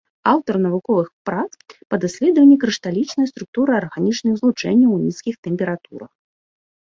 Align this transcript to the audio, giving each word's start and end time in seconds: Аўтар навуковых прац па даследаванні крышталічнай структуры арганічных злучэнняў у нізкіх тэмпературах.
Аўтар 0.29 0.55
навуковых 0.65 1.09
прац 1.29 1.51
па 1.93 1.99
даследаванні 2.05 2.55
крышталічнай 2.63 3.29
структуры 3.31 3.71
арганічных 3.81 4.33
злучэнняў 4.41 4.91
у 4.95 4.99
нізкіх 5.05 5.35
тэмпературах. 5.49 6.11